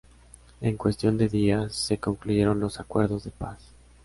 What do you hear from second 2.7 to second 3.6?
acuerdos de paz.